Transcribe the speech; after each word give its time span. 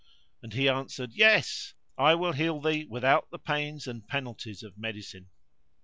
and 0.41 0.53
he 0.53 0.67
answered, 0.67 1.11
"Yes! 1.13 1.75
I 1.95 2.15
will 2.15 2.31
heal 2.31 2.59
I 2.65 2.71
thee 2.71 2.85
without 2.85 3.29
the 3.29 3.37
pains 3.37 3.85
and 3.85 4.07
penalties 4.07 4.63
of 4.63 4.75
medicine." 4.75 5.29